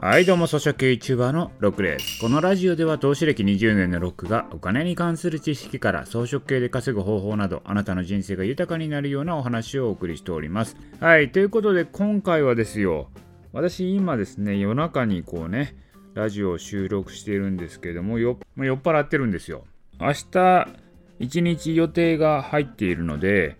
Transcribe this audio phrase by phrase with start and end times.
[0.00, 2.20] はいどうも、草食 YouTuber のロックです。
[2.20, 10.76] このラジオでは投資歴20年のロックがお金に関する知識から草食系で稼ぐ方法などあなたの人生が豊かになるようなお話をお送りしております。
[11.00, 13.08] はい、ということで今回はですよ、
[13.52, 15.74] 私今ですね、夜中にこうね、
[16.14, 19.64] ラジオを収録しているんですけども、酔っ払ってるんですよ。
[19.98, 20.68] 明日、
[21.18, 23.56] 一日予定が入っているので、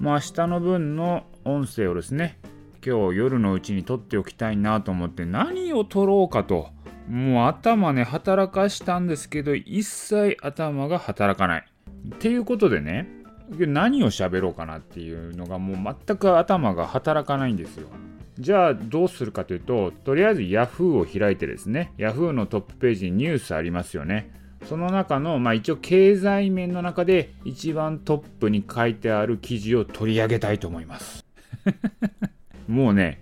[0.00, 2.38] まあ、明日の分の音声をですね、
[2.84, 6.70] 今日夜のうちに撮っておきたいなと思って何を撮ろうかと
[7.08, 11.64] もう頭ね働かしたんですけど一切頭が働かない。
[12.14, 13.08] っていうことでね
[13.50, 17.86] 何を喋ろうかなっていうのがもう全く頭が働かないんですよ。
[18.38, 24.30] じゃあどうするかというととりあえず Yahoo を開いてですね Yahoo のトップページにニュースありますよね。
[24.64, 31.24] その中の、まあ、一応経済面の中で一番トップに書いてある記事を取り上げたいと思います。
[32.72, 33.20] もうね、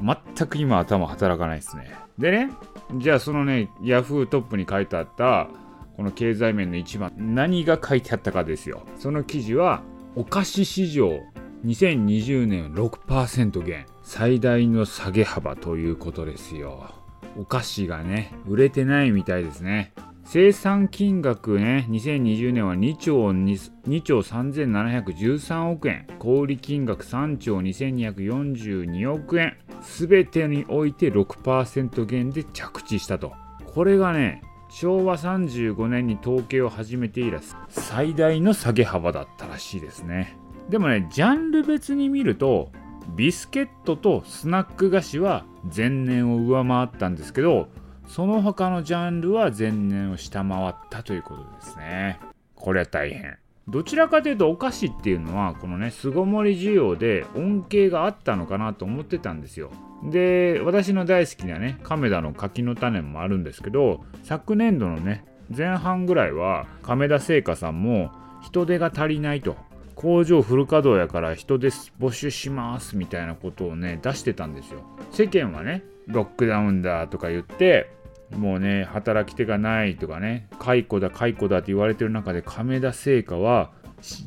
[0.00, 1.94] 全く今頭働かないですね。
[2.18, 2.50] でね、
[2.96, 5.48] じゃあそのね、ヤフートップに書いてあった、
[5.96, 8.82] この経済面の一番、何が書いてあったかですよ。
[8.98, 9.82] その記事は、
[10.16, 11.20] お菓子市場
[11.64, 16.90] 2020年6%減、最大の下げ幅ということですよ。
[17.38, 19.92] お菓子がね、売れてないみたいですね。
[20.24, 33.32] 生産金額ね、2020年は2兆 ,2 兆3713億円、小売金額3兆2242億円、すべてにおいて6%減で着地したと。
[33.74, 40.36] これがね、昭和35年に統計を始めて以来、最大の下げ幅だったらしいですね。
[40.68, 42.70] でもね、ジャンル別に見ると、
[43.16, 47.68] ビスケットとスナック菓子は前年を上回ったんですけど、
[48.10, 52.18] その他のジャンルは前年を下回ったということですね。
[52.56, 53.38] これは大変。
[53.68, 59.70] どちらかというとお菓子っていうのはこのね巣ごもり需要で恩恵があったのかなと思ってたんですよ。
[60.02, 65.24] で私の大好きなね亀田の柿の種もあるんですけど昨年度のね
[65.56, 68.10] 前半ぐらいは亀田製菓さんも
[68.42, 69.56] 人手が足りないと
[69.94, 74.82] 工場フル稼働やから人手募集しますみたいなことをね出してたんですよ。
[75.12, 77.99] 世間はねロックダウンだとか言って
[78.36, 83.70] もうね、働き手がないとかね、解雇だ、解雇だって言われてる中で、亀田製菓は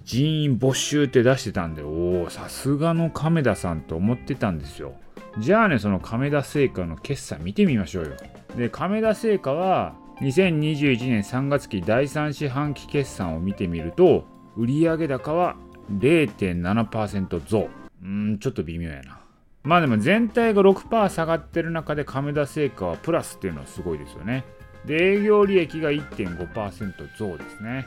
[0.06, 4.94] 人員募集って出してたんで、おお、さすがの亀田さんと思ってたんですよ。
[5.40, 8.12] じゃあね、その亀田製菓の決算見てみましょうよ。
[8.58, 14.25] で、亀田製菓は、2021年3月期第3四半期決算を見てみると、
[14.56, 15.56] 売上高は
[15.92, 17.69] 0.7%増。
[18.03, 19.23] うん、ちょっと微妙やな。
[19.63, 24.44] まあでも全体が6%下がってる中で亀田製菓はプラスっていうのはすごいですよね。
[24.85, 27.85] で、営業利益が1.5%増ですね。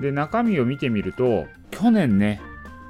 [0.00, 2.40] で、中身を見てみると、去年ね、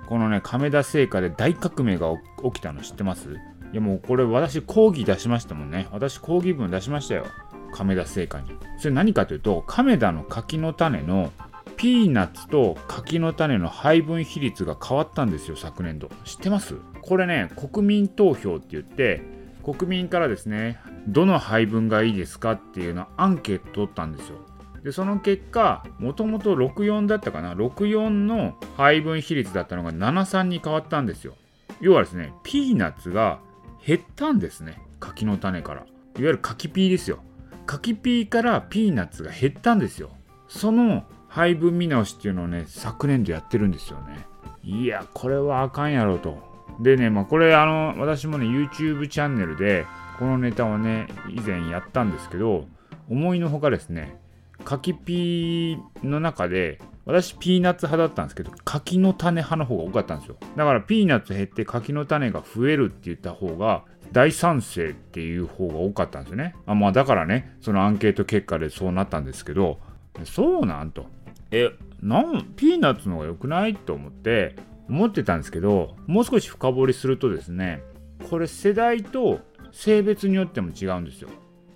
[0.07, 2.13] このね、亀田製菓で大革命が
[2.45, 3.29] 起きたの知ってます？
[3.33, 3.37] い
[3.75, 5.89] やもうこれ私講義出しましたもんね。
[5.91, 7.27] 私講義文出しましたよ。
[7.73, 8.53] 亀田製菓に。
[8.79, 11.33] それ何かというと、亀田の柿の種の
[11.77, 16.09] ピーナッツと柿の種の配分比率が変わったんですよ、昨年度。
[16.25, 16.77] 知ってます？
[17.09, 19.23] これね、国民投票って言って、
[19.65, 24.37] 国民からですね、どの配分がいいですかっていうのアンケート取ったんですよ。
[24.85, 31.33] で、その結果、もともと64だったかな、64の配分比率だったのが73に変わったんですよ。
[31.81, 33.41] 要はですね、ピーナッツが
[33.87, 35.81] 減ったんですね、柿の種から。
[35.81, 37.21] いわゆる柿ピーですよ。
[37.65, 40.11] 柿ピーからピーナッツが減ったんですよ。
[40.49, 44.27] その配分見直しっていうのをね、昨年度やってるんですよね。
[44.63, 46.48] いや、これはあかんやろと。
[46.81, 49.87] でね、まあ、これ、あの、私もね、YouTube チャンネルで、
[50.19, 52.67] このネタをね、以前やったんですけど、
[53.09, 54.17] 思いのほかですね、
[54.65, 60.37] 柿ピーの中で、私ピーナッツ派だったんですけど、柿の種派の方が多かったんですよ。
[60.57, 66.55] だからピーナッツ減って柿の種が増えるって言った方が、大賛成っていう方が多かったんですよね。
[66.67, 69.79] あまあだからね、そのアンケート結果でそうなったんですけど、
[70.25, 71.07] そうなんと。
[71.51, 71.71] え、
[72.03, 73.75] なんピーナッツの方が良くない？
[73.75, 74.57] と思って
[74.89, 77.83] 思ってたんですけど、もう少し深掘りするとですね、
[78.31, 79.41] これ世代と
[79.73, 81.29] 性別によっても違うんですよ。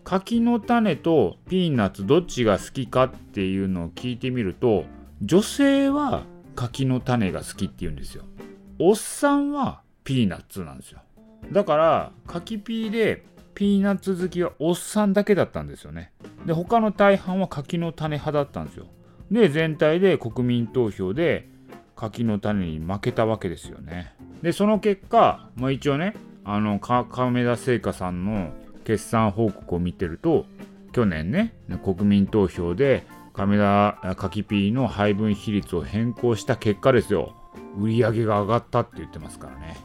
[0.04, 4.84] 柿の種とピーナッツどっちが好きかっていうのを聞いてみると、
[5.20, 6.24] 女性は
[6.56, 8.24] 柿の種が好きって言うんですよ。
[8.78, 11.00] おっさんはピーナッツなんですよ。
[11.52, 13.24] だから、柿ピーで
[13.54, 16.12] ピーナッツ好きはおっさんだけだったんですよね。
[16.46, 18.86] で、他の大半は柿の種派だったんですよ。
[19.32, 21.48] で全体で国民投票で
[21.96, 24.14] 柿の種に負けたわけですよね。
[24.42, 28.52] でその結果、まあ、一応ねあの亀田製菓さんの
[28.84, 30.46] 決算報告を見てると
[30.92, 31.54] 去年ね
[31.84, 37.34] 国民投票で亀田柿ピーの配分比率を変更した結果ですよ。
[37.78, 39.78] 売り上げが上がったって言ってますからね。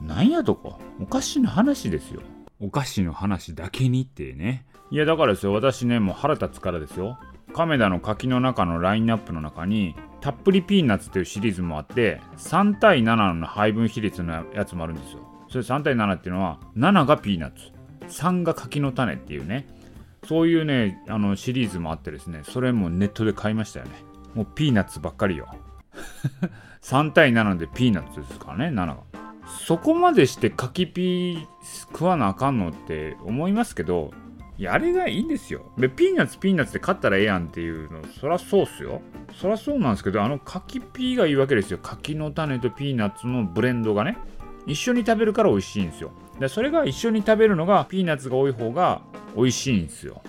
[0.00, 2.22] なんやとかおかしな話ですよ。
[2.60, 4.64] お菓子の話だけにってね。
[4.90, 5.52] いやだからですよ。
[5.52, 7.18] 私ねもう腹立つからですよ。
[7.52, 9.94] 亀田の柿の中のラインナップの中に
[10.26, 15.20] たっぷりピーナッツっていうシリーズもあって3対7の配分比率のやつもあるんですよ。
[15.48, 17.70] それ3対7っていうのは7がピーナッツ。
[18.08, 19.68] 3が柿の種っていうね。
[20.26, 23.92] そういうねあのシリーズもあってですねそれもネットで買いましたよね。
[24.34, 25.46] もうピーナッツばっかりよ。
[26.82, 28.96] 3対7でピーナッツですからね7が。
[29.46, 34.10] そこまでして柿ピー食わなあかんのって思いますけど
[34.62, 35.72] やあれがいいんですよ。
[35.76, 38.02] でピーナッツピーナッツで買ったらええやんっていうの。
[38.20, 39.02] そらそうっすよ。
[39.34, 41.78] そらそうなんですけどあの柿ピーがいいわけですよ。
[41.82, 44.16] 柿の種とピーナッツのブレンドがね。
[44.66, 46.10] 一緒に食べるから美味しいんですよ。
[46.40, 49.02] でそれが一緒に食べるのがピーナッツが多い方が
[49.36, 50.22] 美味しいんですよ。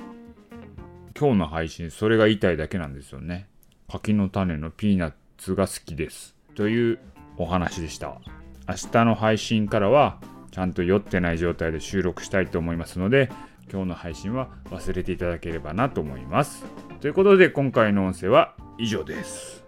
[1.20, 3.48] 今日の配信それが言いたいだけなんですよね。
[3.90, 6.36] 柿の種のピーナッツが好きです。
[6.56, 7.00] という
[7.38, 8.20] お話でした。
[8.68, 10.20] 明日の配信からは
[10.52, 13.30] ちゃんと酔ってない状態で収録したいと思いますので
[13.72, 16.66] 今日の配信は忘れていただければなと思います。
[17.02, 19.67] ということで今回の音声は以上です。